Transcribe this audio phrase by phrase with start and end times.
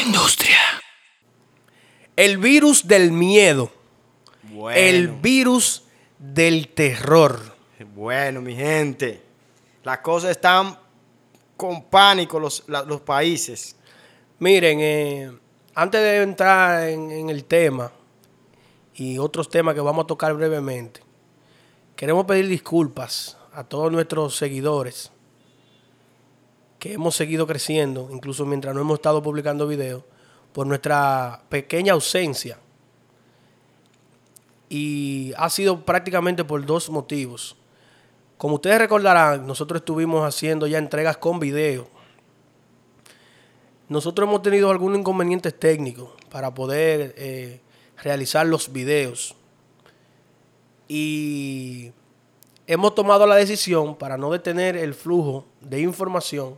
[0.00, 0.58] industria.
[2.16, 3.70] El virus del miedo.
[4.42, 5.84] Bueno, El virus
[6.18, 7.40] del terror.
[7.94, 9.22] bueno, mi gente.
[9.84, 10.76] Las cosas están
[11.56, 13.76] con pánico los, la- los países.
[14.38, 15.30] Miren, eh,
[15.74, 17.92] antes de entrar en, en el tema
[18.94, 21.00] y otros temas que vamos a tocar brevemente,
[21.96, 25.10] queremos pedir disculpas a todos nuestros seguidores
[26.80, 30.02] que hemos seguido creciendo, incluso mientras no hemos estado publicando videos,
[30.52, 32.58] por nuestra pequeña ausencia.
[34.68, 37.56] Y ha sido prácticamente por dos motivos.
[38.38, 41.86] Como ustedes recordarán, nosotros estuvimos haciendo ya entregas con video.
[43.88, 47.60] Nosotros hemos tenido algunos inconvenientes técnicos para poder eh,
[48.02, 49.34] realizar los videos.
[50.88, 51.92] Y
[52.66, 56.56] hemos tomado la decisión, para no detener el flujo de información,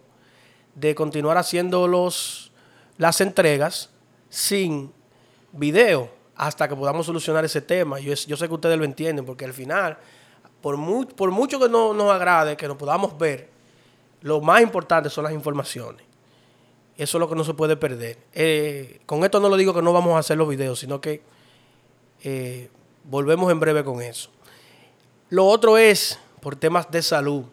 [0.74, 2.52] de continuar haciendo los,
[2.98, 3.90] las entregas
[4.28, 4.92] sin
[5.52, 8.00] video hasta que podamos solucionar ese tema.
[8.00, 9.98] Yo, yo sé que ustedes lo entienden, porque al final,
[10.60, 10.76] por,
[11.14, 13.50] por mucho que no nos agrade, que nos podamos ver,
[14.22, 16.04] lo más importante son las informaciones.
[16.96, 18.18] Eso es lo que no se puede perder.
[18.32, 21.22] Eh, con esto no lo digo que no vamos a hacer los videos, sino que
[22.22, 22.70] eh,
[23.04, 24.30] volvemos en breve con eso.
[25.30, 27.44] Lo otro es por temas de salud.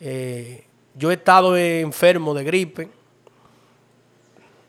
[0.00, 0.63] Eh,
[0.94, 2.90] yo he estado enfermo de gripe.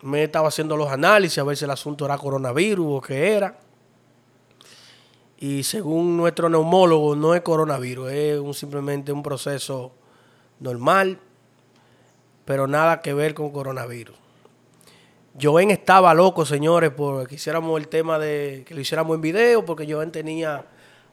[0.01, 3.57] Me estaba haciendo los análisis a ver si el asunto era coronavirus o qué era.
[5.37, 9.91] Y según nuestro neumólogo, no es coronavirus, es simplemente un proceso
[10.59, 11.19] normal,
[12.45, 14.15] pero nada que ver con coronavirus.
[15.39, 19.65] Joven estaba loco, señores, por que hiciéramos el tema de que lo hiciéramos en video,
[19.65, 20.65] porque Joven tenía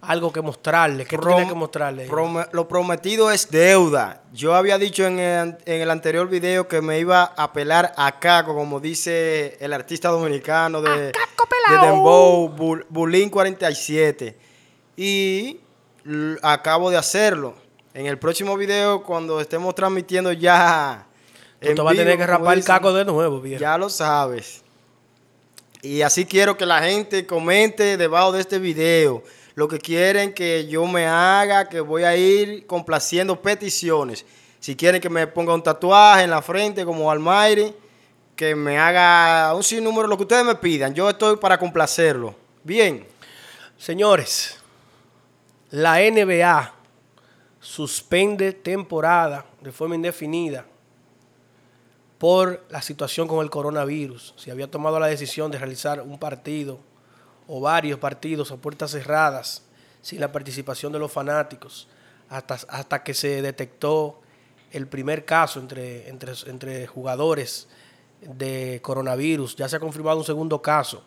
[0.02, 1.04] algo que mostrarle.
[1.06, 2.06] ¿Qué Prom- tiene que mostrarle?
[2.52, 4.22] lo prometido es deuda.
[4.32, 8.18] Yo había dicho en el, en el anterior video que me iba a pelar a
[8.18, 11.12] Caco, como dice el artista dominicano de, de
[11.86, 14.36] Dembow, Bul- Bulín 47.
[14.96, 15.60] Y
[16.42, 17.54] acabo de hacerlo.
[17.94, 21.06] En el próximo video, cuando estemos transmitiendo ya.
[21.60, 23.60] Tú te vas a tener que rapar el caco de nuevo, viejo.
[23.60, 24.62] Ya lo sabes.
[25.82, 29.22] Y así quiero que la gente comente debajo de este video
[29.54, 34.24] lo que quieren que yo me haga, que voy a ir complaciendo peticiones.
[34.60, 37.74] Si quieren que me ponga un tatuaje en la frente como Almighty,
[38.36, 40.94] que me haga un sinnúmero, lo que ustedes me pidan.
[40.94, 42.34] Yo estoy para complacerlo.
[42.64, 43.06] Bien.
[43.76, 44.58] Señores,
[45.70, 46.74] la NBA
[47.60, 50.64] suspende temporada de forma indefinida
[52.18, 54.34] por la situación con el coronavirus.
[54.36, 56.78] Se había tomado la decisión de realizar un partido
[57.46, 59.62] o varios partidos a puertas cerradas
[60.00, 61.88] sin la participación de los fanáticos
[62.28, 64.20] hasta, hasta que se detectó
[64.70, 67.68] el primer caso entre, entre, entre jugadores
[68.20, 69.56] de coronavirus.
[69.56, 71.04] Ya se ha confirmado un segundo caso.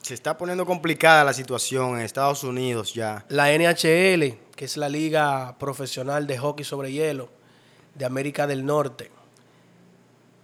[0.00, 3.24] Se está poniendo complicada la situación en Estados Unidos ya.
[3.28, 7.28] La NHL, que es la liga profesional de hockey sobre hielo
[7.94, 9.10] de América del Norte,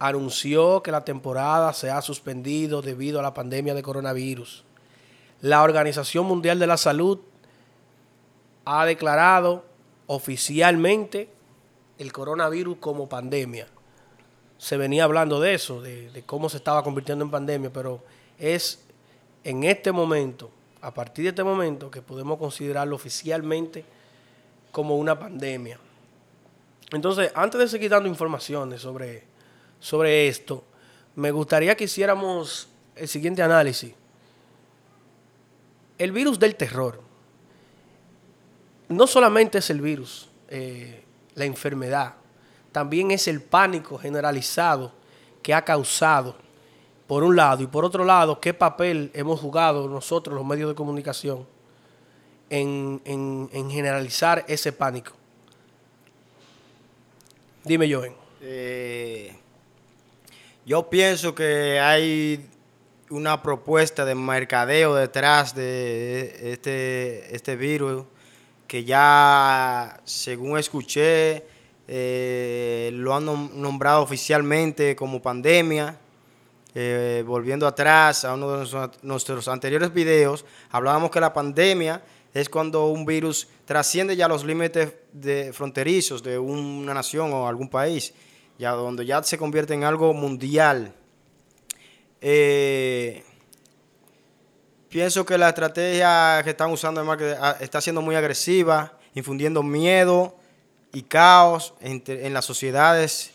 [0.05, 4.65] anunció que la temporada se ha suspendido debido a la pandemia de coronavirus.
[5.39, 7.19] La Organización Mundial de la Salud
[8.65, 9.63] ha declarado
[10.07, 11.29] oficialmente
[11.99, 13.67] el coronavirus como pandemia.
[14.57, 18.03] Se venía hablando de eso, de, cómo se estaba convirtiendo en pandemia, pero
[18.37, 18.83] es
[19.45, 23.85] en este momento, a partir de este momento, que podemos considerarlo oficialmente
[24.73, 25.79] como una pandemia.
[26.91, 29.31] Entonces, antes de seguir dando informaciones sobre,
[29.83, 30.63] sobre esto,
[31.17, 33.93] me gustaría que hiciéramos el siguiente análisis.
[35.97, 37.01] El virus del terror.
[38.87, 41.03] No solamente es el virus, eh,
[41.35, 42.13] la enfermedad,
[42.71, 44.93] también es el pánico generalizado
[45.41, 46.37] que ha causado,
[47.05, 50.75] por un lado, y por otro lado, qué papel hemos jugado nosotros, los medios de
[50.75, 51.45] comunicación,
[52.49, 55.11] en, en- en generalizar ese pánico.
[57.65, 58.15] Dime, Joven.
[58.41, 59.35] Eh,
[60.65, 62.49] yo pienso que hay
[63.09, 68.05] una propuesta de mercadeo detrás de este, este virus
[68.67, 71.45] que ya, según escuché,
[71.87, 75.99] eh, lo han nom- nombrado oficialmente como pandemia.
[76.75, 82.01] Eh, volviendo atrás a uno de nuestros anteriores videos, hablábamos que la pandemia
[82.33, 87.69] es cuando un virus trasciende ya los límites de fronterizos de una nación o algún
[87.69, 88.11] país,
[88.57, 90.93] ya donde ya se convierte en algo mundial.
[92.21, 93.23] Eh,
[94.89, 99.63] pienso que la estrategia que están usando de marketing ah, está siendo muy agresiva, infundiendo
[99.63, 100.35] miedo
[100.93, 103.31] y caos entre- en las sociedades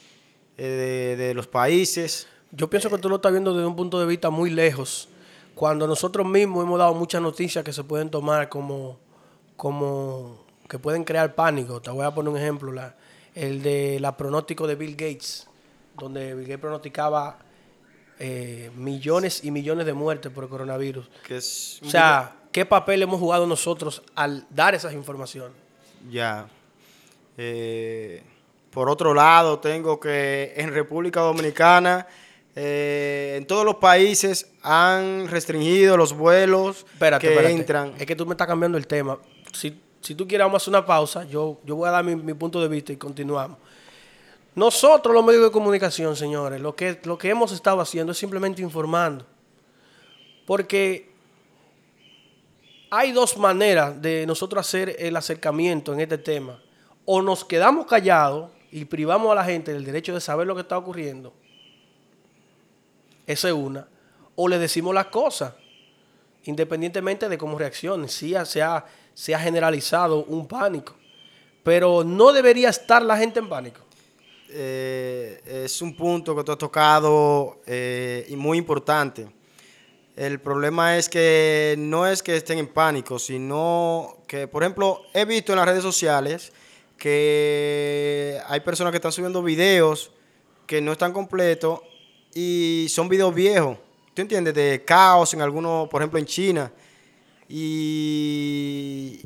[0.57, 2.27] eh, de, de los países.
[2.51, 5.09] Yo pienso que tú lo estás viendo desde un punto de vista muy lejos,
[5.55, 8.99] cuando nosotros mismos hemos dado muchas noticias que se pueden tomar como,
[9.57, 11.83] como que pueden crear pánico.
[11.83, 12.95] Te voy a poner un ejemplo, la,
[13.39, 15.47] el de la pronóstico de Bill Gates,
[15.97, 17.39] donde Bill Gates pronosticaba
[18.19, 21.09] eh, millones y millones de muertes por el coronavirus.
[21.27, 25.57] Que es un O sea, ¿qué papel hemos jugado nosotros al dar esas informaciones?
[26.11, 26.49] Ya.
[27.37, 28.23] Eh,
[28.71, 32.09] por otro lado, tengo que en República Dominicana,
[32.57, 37.55] eh, en todos los países han restringido los vuelos Espérate, que espérate.
[37.55, 37.95] entran.
[37.99, 39.19] Es que tú me estás cambiando el tema.
[39.53, 41.25] Si, si tú quieres, vamos a hacer una pausa.
[41.25, 43.59] Yo, yo voy a dar mi, mi punto de vista y continuamos.
[44.55, 48.61] Nosotros, los medios de comunicación, señores, lo que, lo que hemos estado haciendo es simplemente
[48.63, 49.25] informando.
[50.47, 51.11] Porque
[52.91, 56.61] hay dos maneras de nosotros hacer el acercamiento en este tema.
[57.05, 60.63] O nos quedamos callados y privamos a la gente del derecho de saber lo que
[60.63, 61.33] está ocurriendo.
[63.27, 63.87] Esa es una.
[64.37, 65.55] O le decimos las cosas
[66.45, 68.09] independientemente de cómo reaccionen.
[68.37, 68.85] Ha- se ha,
[69.19, 70.95] se ha generalizado un pánico,
[71.65, 73.81] pero no debería estar la gente en pánico.
[74.49, 79.29] Eh, es un punto que tú has tocado eh, y muy importante.
[80.15, 85.25] El problema es que no es que estén en pánico, sino que, por ejemplo, he
[85.25, 86.53] visto en las redes sociales
[86.97, 90.13] que hay personas que están subiendo videos
[90.65, 91.81] que no están completos
[92.33, 93.79] y son videos viejos.
[94.15, 94.55] ¿Tú entiendes?
[94.55, 96.71] De caos en algunos, por ejemplo, en China.
[97.49, 99.21] Y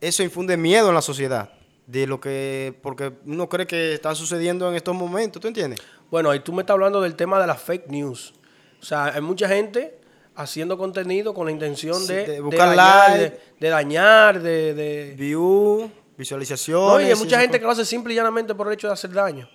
[0.00, 1.50] eso infunde miedo en la sociedad.
[1.86, 5.80] De lo que, porque uno cree que está sucediendo en estos momentos, ¿tú entiendes?
[6.10, 8.32] Bueno, ahí tú me estás hablando del tema de las fake news.
[8.80, 9.98] O sea, hay mucha gente
[10.34, 13.22] haciendo contenido con la intención Sí, de, de de buscar dañar, like.
[13.24, 14.74] de, de dañar, de...
[14.74, 16.88] de- View, visualizaciones.
[16.88, 18.94] No, y hay mucha gente que lo hace simple y llanamente por el hecho de
[18.94, 19.46] hacer daño.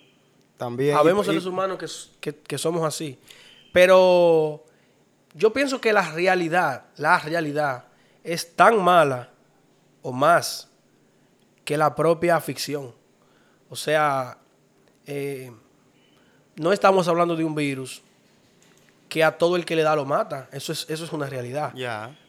[0.56, 0.96] También.
[0.98, 1.80] Habemos y- seres humanos
[2.22, 3.18] que- que somos así.
[3.74, 4.66] Pero
[5.34, 7.86] yo pienso que la realidad, la realidad
[8.24, 9.30] es tan mala
[10.02, 10.70] o más
[11.66, 12.94] que la propia ficción.
[13.70, 14.38] O sea,
[15.06, 15.52] eh,
[16.56, 18.02] no estamos hablando de un virus
[19.08, 20.48] que a todo el que le da lo mata.
[20.52, 21.74] Eso es, eso es una realidad.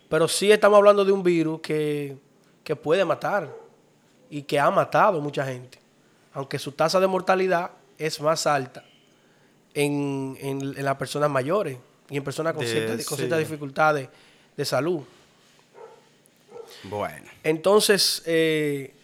[0.09, 2.17] Pero sí estamos hablando de un virus que,
[2.65, 3.49] que puede matar
[4.29, 5.79] y que ha matado mucha gente.
[6.33, 8.85] Aunque su tasa de mortalidad es más alta
[9.75, 11.77] en, en, en las personas mayores
[12.09, 13.23] y en personas con, De- ciertas, con sí.
[13.23, 14.09] ciertas dificultades
[14.57, 15.03] de salud.
[16.85, 17.31] Bueno.
[17.43, 18.95] Entonces, eh,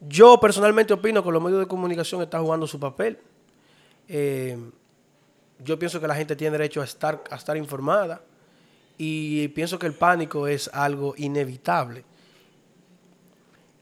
[0.00, 3.18] yo personalmente opino que los medios de comunicación están jugando su papel.
[4.08, 4.56] Eh,
[5.64, 8.22] yo pienso que la gente tiene derecho a estar, a estar informada
[8.96, 12.04] y pienso que el pánico es algo inevitable.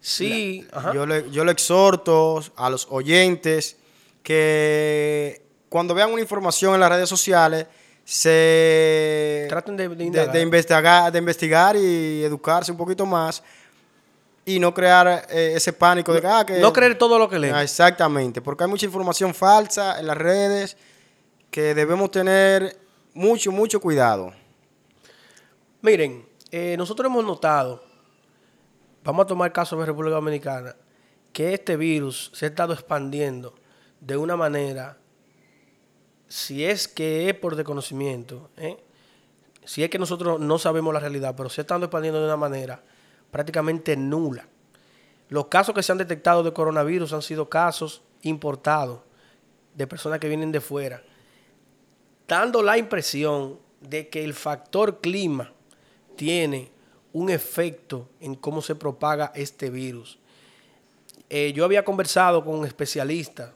[0.01, 0.93] Sí, ajá.
[0.95, 3.77] Yo le, yo le exhorto a los oyentes
[4.23, 7.67] que cuando vean una información en las redes sociales
[8.09, 10.33] se Traten de- de de, indagar.
[10.33, 13.43] de investigar, de investigar y educarse un poquito más
[14.45, 17.37] y no crear eh, ese pánico de que, ah, que no creer todo lo que
[17.39, 17.53] leen.
[17.53, 20.77] Ah, Exactamente, porque hay mucha información falsa en las redes
[21.51, 22.79] que debemos tener
[23.13, 24.33] mucho, mucho cuidado.
[25.83, 27.83] Miren, eh, nosotros hemos notado,
[29.03, 30.77] vamos a tomar el caso de República Dominicana,
[31.33, 33.55] que este virus se ha estado expandiendo
[34.01, 34.97] de una manera,
[36.37, 38.77] si es que es por desconocimiento, ¿eh?
[39.65, 42.83] si es que nosotros no sabemos la realidad, pero se estado expandiendo de una manera
[43.31, 44.47] prácticamente nula.
[45.31, 49.01] Los casos que se han detectado de coronavirus han sido casos importados
[49.75, 51.03] de personas que vienen de fuera,
[52.29, 55.55] dando la impresión de que el factor clima
[56.17, 56.71] tiene
[57.15, 60.19] un efecto en cómo se propaga este virus.
[61.31, 63.56] Eh, yo había conversado con especialistas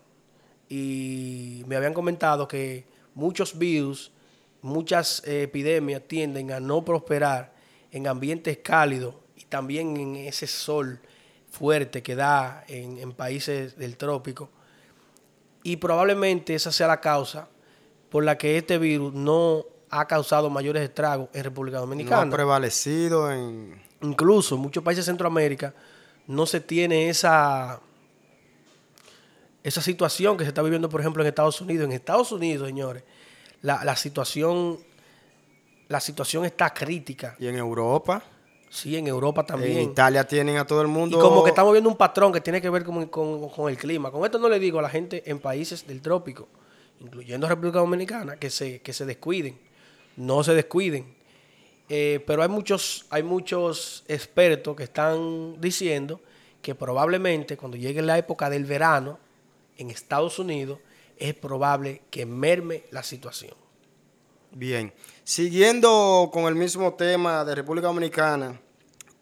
[0.71, 2.85] y me habían comentado que
[3.15, 4.13] muchos virus,
[4.63, 7.53] muchas eh, epidemias tienden a no prosperar
[7.91, 11.01] en ambientes cálidos y también en ese sol
[11.51, 14.49] fuerte que da en, en países del trópico.
[15.65, 17.49] Y probablemente esa sea la causa
[18.09, 22.31] por la que este virus no ha causado mayores estragos en República No ha Dominicana.
[22.31, 23.83] prevalecido en...
[24.03, 25.75] Incluso en muchos países de Centroamérica
[26.29, 27.81] no se tiene esa,
[29.63, 31.85] esa situación que se está viviendo, por ejemplo, en Estados Unidos.
[31.87, 33.03] En Estados Unidos, señores,
[33.63, 34.79] la, la situación,
[35.89, 37.37] la situación está crítica.
[37.39, 38.23] Y en Europa,
[38.73, 39.81] Sí, en Europa en también.
[39.81, 41.19] Italia tienen a todo el Y mundo...
[41.19, 44.13] como que estamos viendo un patrón que tiene que ver con, con- con el clima.
[44.13, 46.47] Con esto no le digo a la gente en países del trópico,
[47.01, 49.59] incluyendo República Dominicana, que se, que se descuiden.
[50.17, 51.13] No se descuiden.
[51.89, 56.21] Eh, pero hay muchos, hay muchos expertos que están diciendo
[56.63, 59.19] que probablemente cuando llegue la época del verano
[59.81, 60.79] en Estados Unidos
[61.17, 63.55] es probable que merme la situación.
[64.53, 64.93] Bien,
[65.25, 68.61] siguiendo con el mismo tema de República Dominicana,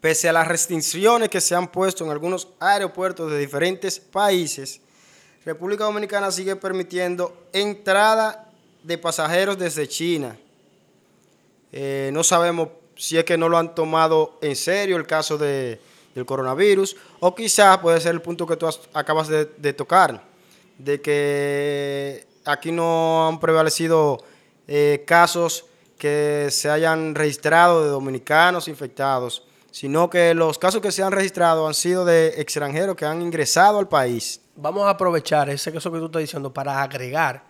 [0.01, 4.81] pese a las restricciones que se han puesto en algunos aeropuertos de diferentes países,
[5.45, 8.51] República Dominicana sigue permitiendo entrada
[8.83, 10.39] de pasajeros desde China.
[11.73, 15.81] Eh, no sabemos si es que no lo han tomado en serio el caso de,
[16.15, 20.23] del coronavirus, o quizás puede ser el punto que tú acabas de, tocar,
[20.79, 24.19] de que aquí no han prevalecido
[24.67, 25.67] eh, casos
[25.99, 31.67] que se hayan registrado de dominicanos infectados, sino que los casos que se han registrado
[31.67, 34.41] han sido de extranjeros que han ingresado al país.
[34.57, 37.45] Vamos a aprovechar ese caso que tú estás diciendo para agregar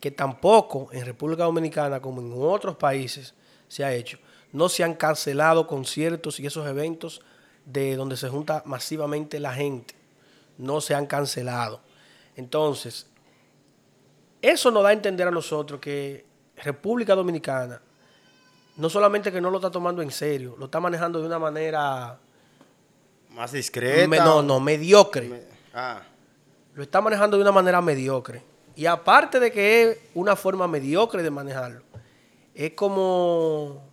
[0.00, 3.34] que tampoco en República Dominicana como en otros países
[3.68, 4.18] se ha hecho
[4.52, 7.22] no se han cancelado conciertos y esos eventos
[7.64, 9.94] de donde se junta masivamente la gente.
[10.58, 11.80] No se han cancelado.
[12.40, 13.06] Entonces,
[14.42, 16.24] eso nos da a entender a nosotros que
[16.56, 17.80] República Dominicana
[18.80, 22.18] no solamente que no lo está tomando en serio, lo está manejando de una manera
[23.30, 24.24] más discreta.
[24.24, 25.46] no, no, mediocre.
[25.74, 26.00] ah.
[26.74, 28.42] Lo está manejando de una manera mediocre.
[28.74, 31.82] Y aparte de que es una forma mediocre de manejarlo,
[32.54, 33.89] es como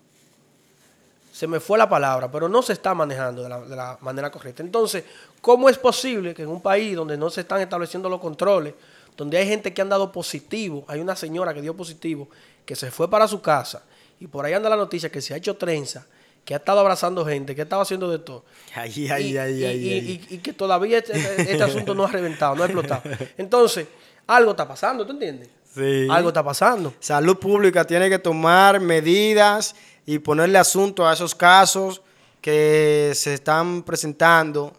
[1.38, 4.64] se me fue la palabra, pero no se está manejando de la, manera correcta.
[4.64, 5.04] Entonces,
[5.40, 8.74] ¿cómo es posible que en un país donde no se están estableciendo los controles,
[9.16, 12.28] donde hay gente que han dado positivo, hay una señora que dio positivo,
[12.66, 13.84] que se fue para su casa,
[14.20, 16.08] y por ahí anda la noticia que se ha hecho trenza,
[16.44, 18.44] que ha estado abrazando gente, que ha estado haciendo de todo.
[18.74, 21.20] Ay, ay, ay, y, y, que todavía este,
[21.52, 23.04] este, asunto no ha reventado, no ha explotado.
[23.38, 23.86] Entonces,
[24.26, 25.50] algo está pasando, ¿tú entiendes?
[25.72, 26.08] Sí.
[26.10, 26.96] Algo está pasando.
[27.00, 29.76] Salud pública tiene que tomar medidas
[30.08, 32.02] y ponerle asunto a esos casos
[32.42, 34.74] que se están presentando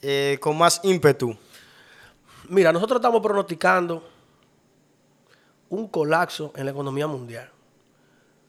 [0.00, 1.36] eh, con más ímpetu.
[2.48, 4.08] Mira, nosotros estamos pronosticando
[5.68, 7.50] un colapso en la economía mundial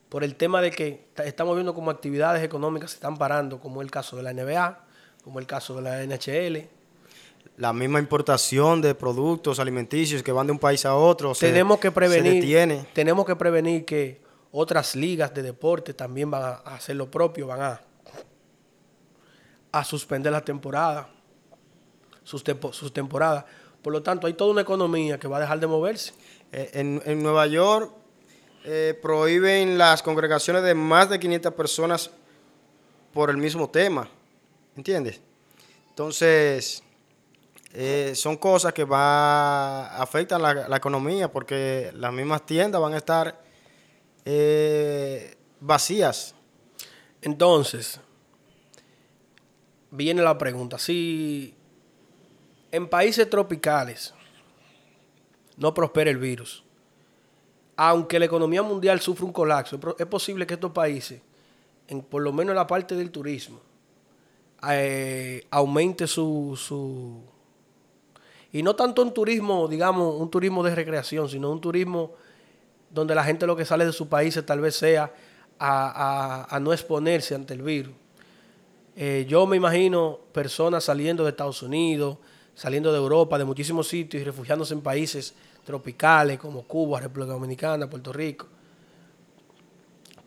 [0.08, 3.92] por el tema de que estamos viendo como actividades económicas se están parando, como el
[3.92, 4.80] caso de la NBA,
[5.22, 6.68] como el caso de la NHL.
[7.58, 11.34] La misma importación de productos alimenticios que van de un país a otro.
[11.36, 12.88] Tenemos que prevenir.
[12.94, 17.62] Tenemos que prevenir que otras ligas de deporte también van a hacer lo propio, van
[17.62, 17.82] a,
[19.72, 21.10] a suspender la temporada,
[22.24, 22.44] sus,
[22.94, 23.46] temporadas.
[23.82, 26.14] Por lo tanto, hay toda una economía que va a dejar de moverse.
[26.52, 27.92] Eh, en, Nueva York
[28.66, 32.10] eh, prohíben las congregaciones de más de 500 personas
[33.14, 34.10] por el mismo tema.
[34.76, 35.22] ¿Entiendes?
[35.90, 36.84] Entonces,
[37.74, 42.98] eh, son cosas que va, afectan la, la economía porque las mismas tiendas van a
[42.98, 43.49] estar
[44.32, 46.36] eh, vacías.
[47.20, 48.00] Entonces,
[49.90, 51.56] viene la pregunta, si
[52.72, 54.14] en países tropicales
[55.58, 56.64] no prospera el virus,
[57.76, 61.22] aunque la economía mundial sufre un colapso, es posible que estos países,
[61.88, 63.60] en, por lo menos en la parte del turismo,
[64.70, 67.24] eh, aumente su, su...
[68.52, 72.14] Y no tanto un turismo, digamos, un turismo de recreación, sino un turismo
[72.90, 75.12] donde la gente lo que sale de su país tal vez sea
[75.60, 77.94] a, no exponerse ante el virus.
[78.96, 82.18] Eh, yo me imagino personas saliendo de Estados Unidos,
[82.56, 85.34] saliendo de Europa, de muchísimos sitios y refugiándose en países
[85.66, 88.48] tropicales como Cuba, República Dominicana, Puerto Rico,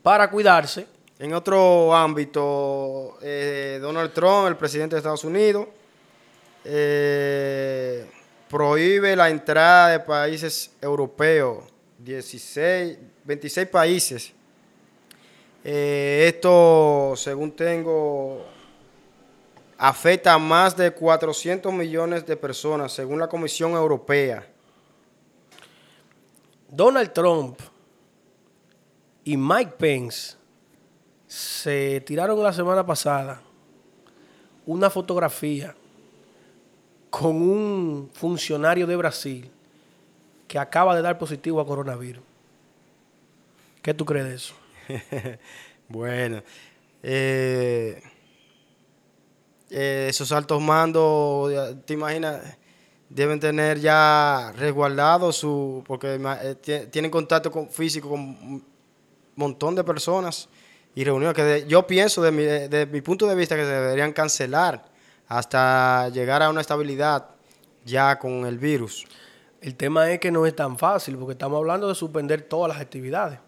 [0.02, 0.86] para cuidarse.
[1.18, 5.68] En otro ámbito, eh, Donald Trump, el presidente de Estados Unidos,
[6.64, 8.10] eh,
[8.48, 11.71] prohíbe la entrada de países europeos
[12.04, 14.32] 16, 26 países.
[15.64, 18.44] Eh, esto, según tengo,
[19.78, 24.46] afecta a más de 400 millones de personas, según la Comisión Europea.
[26.68, 27.60] Donald Trump
[29.24, 30.36] y Mike Pence
[31.28, 33.40] se tiraron la semana pasada
[34.66, 35.74] una fotografía
[37.10, 39.50] con un funcionario de Brasil
[40.52, 42.22] que acaba de dar positivo a coronavirus.
[43.80, 44.54] ¿Qué tú crees de eso?
[45.88, 46.42] bueno,
[47.02, 48.02] eh,
[49.70, 51.50] eh, esos altos mandos,
[51.86, 52.42] ¿te imaginas?
[53.08, 58.64] Deben tener ya resguardado su, porque eh, tienen contacto con, físico con un
[59.34, 60.50] montón de personas
[60.94, 62.44] y reuniones que yo pienso de mi,
[62.92, 64.84] mi punto de vista que se deberían cancelar
[65.28, 67.30] hasta llegar a una estabilidad
[67.86, 69.06] ya con el virus.
[69.62, 72.80] El tema es que no es tan fácil porque estamos hablando de suspender todas las
[72.82, 73.38] actividades.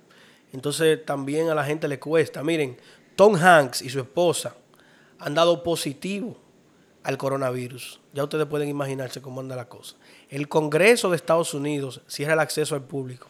[0.53, 2.45] Entonces también a la gente le cuesta.
[2.45, 2.79] Miren,
[3.17, 4.55] Tom Hanks y su esposa
[5.19, 6.37] han dado positivo
[7.03, 8.01] al coronavirus.
[8.13, 9.97] Ya ustedes pueden imaginarse cómo anda la cosa.
[10.31, 13.27] El Congreso de Estados Unidos cierra el acceso al público.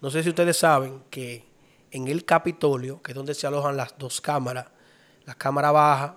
[0.00, 1.44] No sé si ustedes saben que
[1.92, 4.66] en el Capitolio, que es donde se alojan las dos cámaras,
[5.26, 6.16] la Cámara Baja,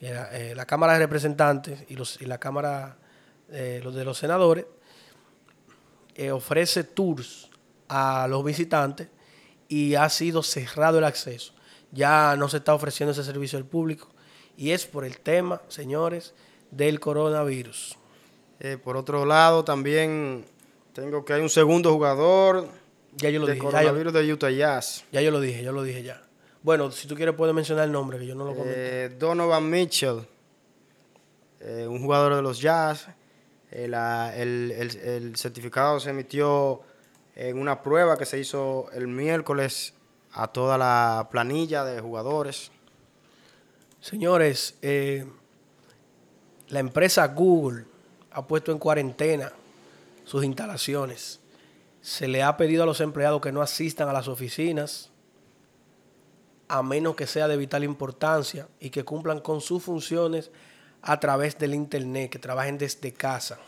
[0.00, 2.98] la, eh, la Cámara de Representantes y, la Cámara
[3.50, 4.66] eh, de los senadores,
[6.14, 7.50] eh, ofrece tours
[7.88, 9.08] a los visitantes
[9.68, 11.52] y ha sido cerrado el acceso.
[11.92, 14.08] Ya no se está ofreciendo ese servicio al público
[14.56, 16.34] y es por el tema, señores,
[16.70, 17.96] del coronavirus.
[18.60, 20.44] Eh, por otro lado, también
[20.92, 22.68] tengo que hay un segundo jugador
[23.16, 23.64] Ya yo lo de dije.
[23.64, 25.04] Ya yo, coronavirus de Utah Jazz.
[25.10, 26.22] ya yo lo dije, yo lo dije ya.
[26.62, 29.04] Bueno, si tú quieres puedes mencionar el nombre, que yo no lo comenté.
[29.04, 30.26] Eh, Donovan Mitchell,
[31.60, 33.06] eh, un jugador de los Jazz.
[33.74, 36.80] Eh, el, el- el certificado se emitió
[37.34, 39.92] en una prueba que se hizo el miércoles
[40.32, 42.70] a toda la planilla de jugadores.
[44.00, 45.26] Señores, eh,
[46.68, 47.84] la empresa Google
[48.30, 49.52] ha puesto en cuarentena
[50.24, 51.40] sus instalaciones.
[52.00, 55.10] Se le ha pedido a los empleados que no asistan a las oficinas
[56.68, 60.50] a menos que sea de vital importancia y que cumplan con sus funciones
[61.04, 63.58] a través del Internet, que trabajen desde casa.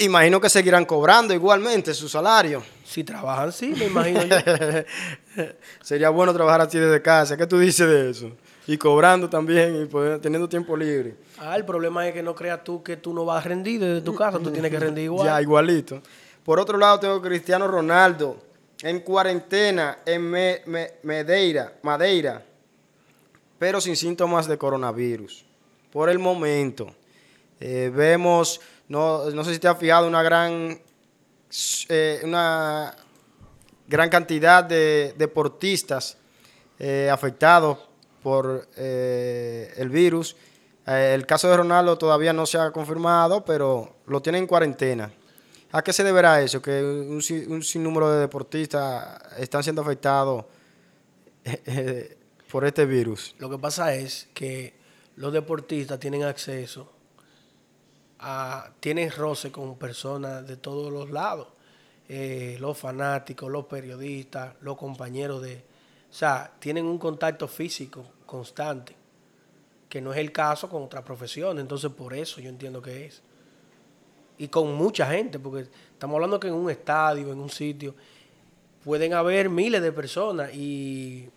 [0.00, 2.62] Imagino que seguirán cobrando igualmente su salario.
[2.84, 4.36] Si trabajan, sí, me imagino yo.
[5.82, 7.36] Sería bueno trabajar así desde casa.
[7.36, 8.30] ¿Qué tú dices de eso?
[8.66, 11.16] Y cobrando también y poder- teniendo tiempo libre.
[11.38, 14.00] Ah, el problema es que no creas tú que tú no vas a rendir desde
[14.02, 15.26] tu casa, tú tienes que rendir igual.
[15.26, 16.00] Ya, igualito.
[16.44, 18.36] Por otro lado, tengo a Cristiano Ronaldo
[18.82, 22.42] en cuarentena en Me- Me- Madeira, Madeira,
[23.58, 25.44] pero sin síntomas de coronavirus.
[25.92, 26.94] Por el momento,
[27.60, 30.78] Eh, vemos, no, no sé si te has fijado, una gran,
[31.88, 32.94] eh, una
[33.88, 36.16] gran cantidad de deportistas
[36.78, 37.78] eh, afectados
[38.22, 40.36] por el virus.
[40.86, 45.10] El caso de Ronaldo todavía no se ha confirmado, pero lo tiene en cuarentena.
[45.72, 46.62] ¿A qué se deberá eso?
[46.62, 50.44] Que un, un sinnúmero de deportistas están siendo afectados
[52.50, 53.34] por este virus.
[53.38, 54.77] Lo que pasa es que
[55.18, 56.92] los deportistas tienen acceso
[58.20, 61.48] a, tienen roce con personas de todos los lados.
[62.08, 65.56] Eh, los fanáticos, los periodistas, los compañeros de...
[66.08, 68.94] O sea, tienen un contacto físico constante,
[69.88, 71.62] que no es el caso con otras profesiones.
[71.62, 73.20] Entonces, por eso yo entiendo que es.
[74.38, 77.94] Y con mucha gente, porque estamos hablando que en un estadio, en un sitio,
[78.84, 81.28] pueden haber miles de personas y,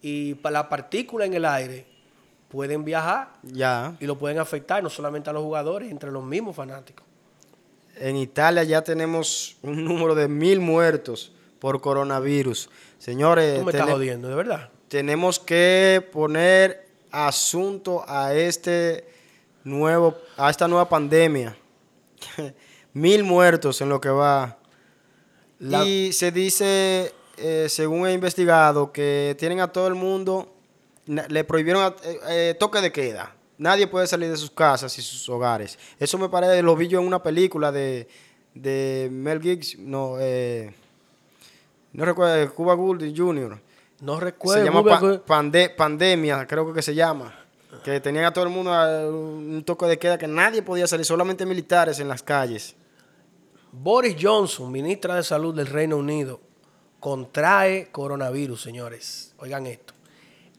[0.00, 1.99] y la partícula en el aire
[2.50, 3.96] pueden viajar Ya.
[4.00, 7.06] y lo pueden afectar no solamente a los jugadores, entre los mismos fanáticos.
[7.96, 12.68] En Italia ya tenemos un número de mil muertos por coronavirus.
[12.98, 14.70] Señores, Tú me estás jodiendo, de verdad.
[14.88, 19.06] tenemos que poner asunto a este
[19.64, 21.56] nuevo, a esta nueva pandemia.
[22.92, 24.58] Mil muertos en lo que va.
[25.58, 30.52] La- Y se dice, eh, según he investigado, que tienen a todo el mundo,
[31.06, 33.34] le prohibieron eh, eh, toque de queda.
[33.58, 35.78] Nadie puede salir de sus casas y sus hogares.
[35.98, 38.08] Eso me parece, lo vi yo en una película de,
[38.54, 40.72] de Mel Gibson, no, eh,
[41.92, 43.60] no recuerdo, Cuba Gooding Jr.
[44.00, 44.64] No Se recuerdo.
[44.64, 45.18] llama pa- Google.
[45.26, 47.34] pande- pandemia, creo que se llama.
[47.84, 51.04] Que tenían a todo el mundo a un toque de queda que nadie podía salir,
[51.06, 52.74] solamente militares en las calles.
[53.72, 56.40] Boris Johnson, ministra de Salud del Reino Unido,
[56.98, 59.34] contrae coronavirus, señores.
[59.38, 59.94] Oigan esto.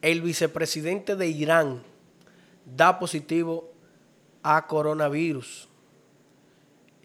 [0.02, 1.82] El vicepresidente de Irán
[2.66, 3.70] da positivo
[4.42, 5.68] a coronavirus.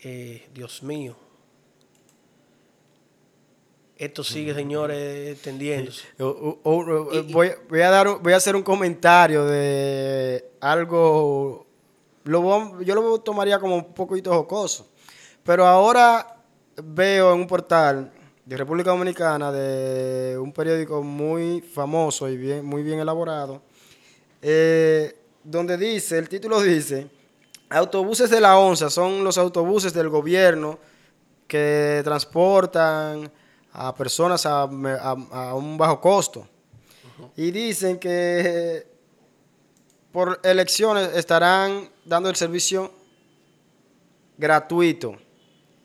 [0.03, 1.15] Eh, Dios mío.
[3.97, 6.05] Esto sigue, señores, extendiéndose.
[6.19, 11.65] O- o- o- eh, voy, voy a dar, voy a hacer un comentario de algo.
[12.23, 14.87] Lo, yo lo tomaría como un poquito jocoso.
[15.43, 16.37] Pero ahora
[16.83, 18.11] veo en un portal
[18.47, 23.61] de República Dominicana, de un periódico muy famoso y bien, muy bien elaborado,
[24.41, 27.09] eh, donde dice, el título dice,
[27.69, 30.79] autobuses de la ONSA son los autobuses del gobierno
[31.45, 33.29] que transportan
[33.73, 36.47] a personas a- a un bajo costo.
[37.35, 38.87] Y dicen que
[40.13, 42.91] por elecciones estarán dando el servicio
[44.37, 45.17] gratuito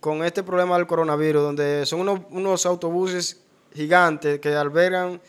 [0.03, 3.41] con este problema del coronavirus, donde son unos, unos autobuses
[3.73, 5.21] gigantes que albergan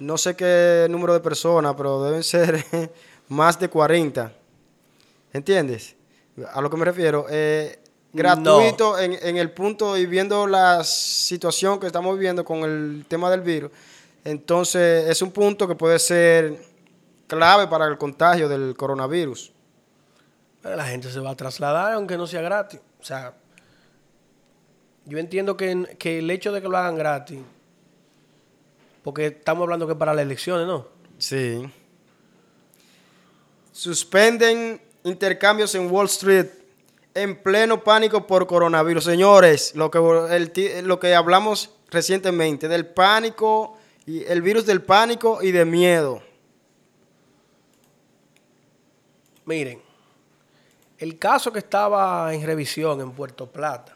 [0.00, 2.64] no sé qué número de personas, pero deben ser
[3.28, 4.32] más de 40.
[5.32, 5.94] ¿Entiendes?
[6.52, 7.26] A lo que me refiero.
[7.30, 7.78] Eh,
[8.12, 13.30] gratuito en, en el punto y viendo la situación que estamos viviendo con el tema
[13.30, 13.70] del virus.
[14.24, 16.60] Entonces, es un punto que puede ser
[17.28, 19.52] clave para el contagio del coronavirus.
[20.62, 22.80] Pero la gente se va a trasladar aunque no sea gratis.
[22.98, 23.32] O sea,
[25.06, 27.40] yo entiendo que, que el hecho de que lo hagan gratis
[29.02, 30.86] Porque estamos hablando que para las elecciones, ¿no?
[31.18, 31.66] Sí.
[33.72, 36.46] Suspenden intercambios en Wall Street
[37.14, 39.04] en pleno pánico por coronavirus.
[39.04, 45.42] Señores, lo que, el, lo que hablamos recientemente del pánico, y el virus del pánico
[45.42, 46.22] y de miedo.
[49.44, 49.82] Miren,
[50.98, 53.95] el caso que estaba en revisión en Puerto Plata,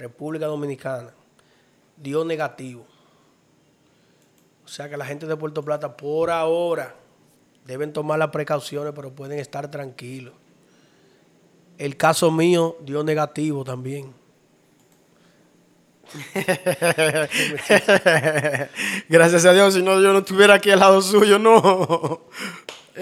[0.00, 1.10] República Dominicana,
[1.96, 2.86] dio negativo.
[4.64, 6.94] O sea que la gente de Puerto Plata por ahora
[7.66, 10.32] deben tomar las precauciones, pero pueden estar tranquilos.
[11.76, 14.14] El caso mío dio negativo también.
[19.08, 22.22] Gracias a Dios, si no yo no estuviera aquí al lado suyo, no.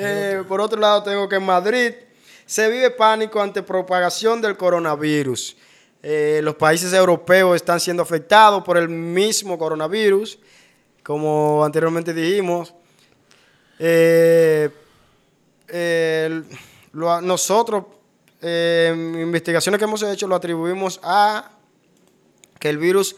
[0.01, 1.93] Eh, por otro lado, tengo que en Madrid
[2.47, 5.57] se vive pánico ante propagación del coronavirus.
[6.03, 10.39] Eh, los países europeos están siendo afectados por el mismo coronavirus,
[11.03, 12.73] como anteriormente dijimos.
[13.79, 14.71] Eh,
[16.93, 17.85] nosotros,
[18.41, 21.51] en investigaciones que hemos hecho, lo atribuimos a
[22.59, 23.17] que el virus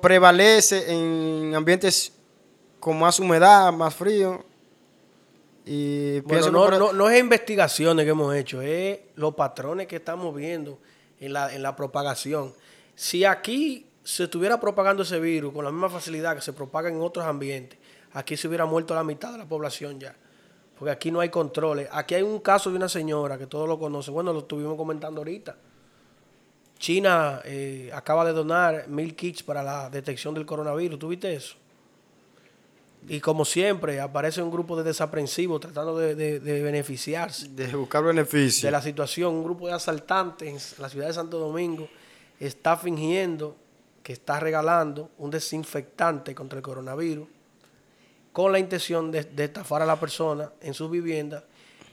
[0.00, 2.12] prevalece en ambientes
[2.80, 4.44] con más humedad, más frío.
[5.64, 10.78] Y bueno, no, no, es investigaciones que hemos hecho, es los patrones que estamos viendo
[11.22, 12.52] en la, en la propagación.
[12.94, 17.00] Si aquí se estuviera propagando ese virus con la misma facilidad que se propaga en
[17.00, 17.78] otros ambientes,
[18.12, 20.14] aquí se hubiera muerto la mitad de la población ya.
[20.78, 21.88] Porque aquí no hay controles.
[21.92, 24.12] Aquí hay un caso de una señora que todos lo conocen.
[24.14, 25.56] Bueno, lo estuvimos comentando ahorita.
[26.76, 30.98] China eh, acaba de donar mil kits para la detección del coronavirus.
[30.98, 31.54] ¿Tuviste eso?
[33.08, 37.48] Y como siempre, aparece un grupo de desaprensivos tratando de, beneficiarse.
[37.48, 38.62] De buscar beneficios.
[38.62, 39.34] De la situación.
[39.34, 41.88] Un grupo de asaltantes en la ciudad de Santo Domingo
[42.38, 43.56] está fingiendo
[44.02, 47.28] que está regalando un desinfectante contra el coronavirus
[48.32, 51.44] con la intención de, de estafar a la persona en su vivienda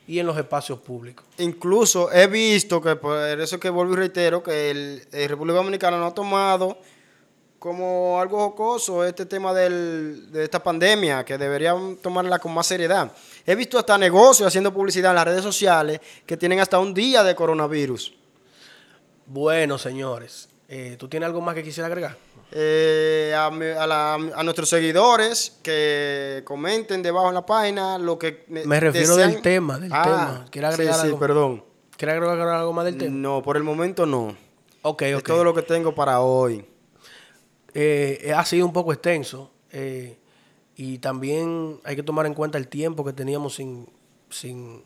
[0.09, 1.23] y en los espacios públicos.
[1.37, 6.07] Incluso he visto que, por eso que vuelvo y reitero, que el, República Dominicana no
[6.07, 6.79] ha tomado
[7.59, 13.11] como algo jocoso este tema del, de esta pandemia, que deberían tomarla con más seriedad.
[13.45, 17.23] He visto hasta negocios haciendo publicidad en las redes sociales que tienen hasta un día
[17.23, 18.13] de coronavirus.
[19.25, 22.17] Bueno, señores, eh, ¿tú tienes algo más que quisiera agregar?
[22.51, 29.39] Eh, a, nuestros seguidores que comenten debajo en la página lo que me refiero del
[29.39, 31.19] tema del ah, tema agregar sí, algo?
[31.19, 31.63] perdón
[31.99, 33.13] ¿Quiere agregar algo más del tema?
[33.13, 34.29] No, por el momento no.
[34.83, 35.01] Ok, ok.
[35.01, 36.65] Es todo lo que tengo para hoy.
[37.81, 40.17] Eh, ha sido un poco extenso eh,
[40.75, 43.87] y también hay que tomar en cuenta el tiempo que teníamos sin,
[44.29, 44.83] sin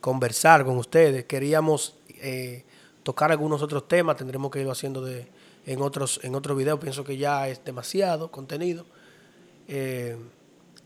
[0.00, 1.24] conversar con ustedes.
[1.24, 1.96] Queríamos
[3.02, 5.26] tocar algunos otros temas, tendremos que irlo haciendo de,
[5.64, 6.78] en otros, en videos.
[6.78, 8.84] Pienso que ya es demasiado contenido.
[9.68, 10.16] Eh,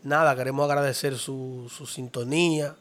[0.03, 2.77] nada, queremos agradecer su, su sintonía.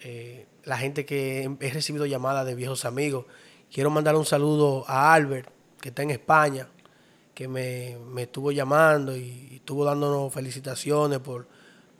[0.00, 3.26] Eh, la gente que he recibido llamadas de viejos amigos.
[3.72, 5.48] Quiero mandar un saludo a Albert,
[5.82, 6.66] que está en España,
[7.34, 11.46] que me, estuvo llamando y, estuvo dándonos felicitaciones por,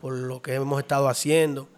[0.01, 1.69] por lo que hemos estado haciendo.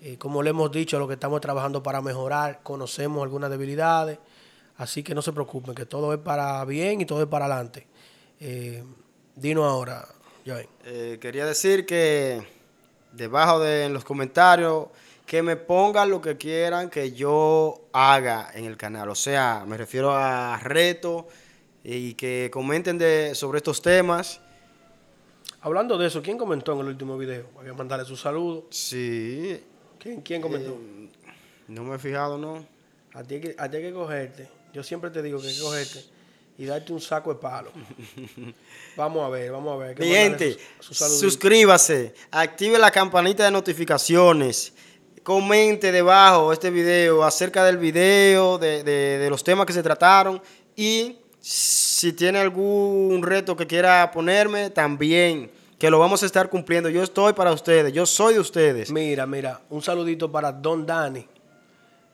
[0.00, 4.18] Eh, como le hemos dicho, lo que estamos trabajando para mejorar, conocemos algunas debilidades
[4.82, 7.86] Así que no se preocupen, que todo es para bien y todo es para adelante.
[8.40, 8.82] Eh,
[9.36, 10.06] Dino ahora,
[10.46, 10.66] Joven.
[10.84, 12.42] Eh, quería decir que
[13.12, 14.88] debajo de en los comentarios
[15.24, 19.08] que me pongan lo que quieran que yo haga en el canal.
[19.08, 21.26] O sea, me refiero a retos
[21.84, 24.40] y que comenten de, sobre estos temas.
[25.60, 27.46] Hablando de eso, ¿quién comentó en el último video?
[27.54, 28.66] Voy a mandarle su saludo.
[28.70, 29.62] Sí.
[29.98, 30.72] ¿Quién, quién comentó?
[30.72, 31.08] Eh,
[31.68, 32.66] no me he fijado, ¿no?
[33.14, 36.04] A ti, a ti hay que cogerte yo siempre te digo que hay que cogerte
[36.58, 37.70] y darte un saco de palo.
[38.96, 39.98] vamos a ver, vamos a ver.
[40.00, 44.72] Mi gente, suscríbase, active la campanita de notificaciones,
[45.22, 50.40] comente debajo este video acerca del video, de, de los temas que se trataron
[50.74, 56.88] y si tiene algún reto que quiera ponerme, también que lo vamos a estar cumpliendo.
[56.88, 58.92] Yo estoy para ustedes, yo soy de ustedes.
[58.92, 61.26] Mira, mira, un saludito para Don Dani.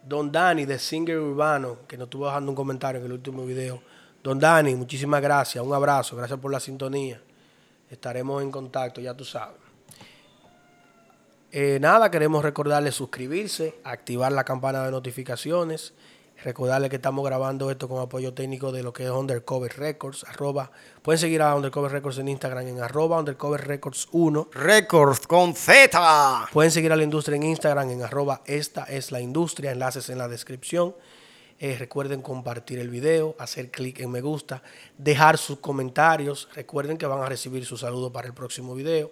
[0.02, 3.82] Don Dani de Singer Urbano, que nos estuvo dejando un comentario en el último video.
[4.24, 7.20] Don Dani, muchísimas gracias, un abrazo, gracias por la sintonía.
[7.90, 9.60] Estaremos en contacto, ya tú sabes.
[11.52, 15.92] Eh, nada, queremos recordarles suscribirse, activar la campana de notificaciones
[16.44, 20.22] Recordarles que estamos grabando esto con apoyo técnico de lo que es Undercover Records.
[20.22, 20.70] Arroba,
[21.02, 24.50] pueden seguir a Undercover Records en Instagram en arroba Undercover Records 1.
[24.52, 26.48] Records con Z.
[26.52, 29.72] Pueden seguir a la industria en Instagram en arroba esta es la industria.
[29.72, 30.94] Enlaces en la descripción.
[31.58, 34.62] Eh, recuerden compartir el video, hacer clic en me gusta,
[34.96, 36.48] dejar sus comentarios.
[36.54, 39.10] Recuerden que van a recibir su saludo para el próximo video.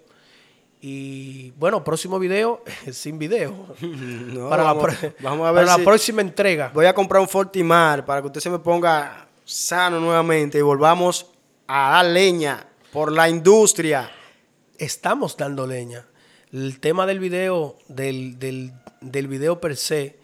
[0.81, 2.63] Y bueno, próximo video
[2.93, 3.75] sin video.
[3.81, 6.71] No, para la vamos, vamos a ver para si- la próxima entrega.
[6.75, 11.27] Voy a comprar un Fortimar para que usted se me ponga sano nuevamente y volvamos
[11.67, 14.11] a dar leña por la industria.
[14.79, 16.05] estamos dando leña.
[16.53, 20.19] El tema del video, del, del, del video per se,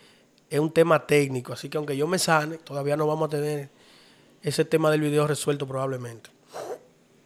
[0.50, 1.52] es un tema técnico.
[1.52, 3.70] Así que aunque yo me sane, todavía no vamos a tener
[4.42, 6.30] ese tema del video resuelto probablemente.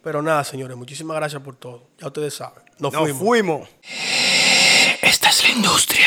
[0.03, 1.83] Pero nada, señores, muchísimas gracias por todo.
[1.99, 2.63] Ya ustedes saben.
[2.79, 3.19] Nos, Nos fuimos.
[3.21, 3.69] fuimos.
[5.01, 6.06] Esta es la industria.